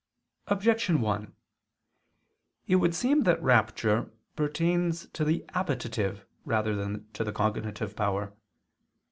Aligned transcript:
Objection 0.47 0.99
1: 0.99 1.31
It 2.65 2.77
would 2.77 2.95
seem 2.95 3.21
that 3.21 3.39
rapture 3.39 4.11
pertains 4.35 5.05
to 5.09 5.23
the 5.23 5.45
appetitive 5.49 6.25
rather 6.43 6.75
than 6.75 7.07
to 7.13 7.23
the 7.23 7.31
cognitive 7.31 7.95
power. 7.95 8.33